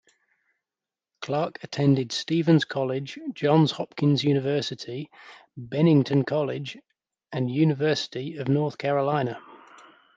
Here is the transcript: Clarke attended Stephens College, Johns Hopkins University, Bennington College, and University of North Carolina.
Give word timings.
Clarke 1.21 1.59
attended 1.61 2.11
Stephens 2.11 2.65
College, 2.65 3.19
Johns 3.35 3.69
Hopkins 3.73 4.23
University, 4.23 5.11
Bennington 5.55 6.23
College, 6.25 6.75
and 7.31 7.51
University 7.51 8.37
of 8.37 8.47
North 8.47 8.79
Carolina. 8.79 9.39